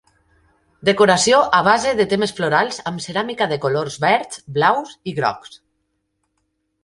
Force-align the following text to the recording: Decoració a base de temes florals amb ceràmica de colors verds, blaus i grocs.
Decoració 0.87 1.41
a 1.57 1.59
base 1.67 1.91
de 1.99 2.07
temes 2.13 2.31
florals 2.39 2.79
amb 2.91 3.05
ceràmica 3.07 3.49
de 3.51 3.59
colors 3.65 3.97
verds, 4.05 4.41
blaus 4.55 4.95
i 5.11 5.13
grocs. 5.21 5.57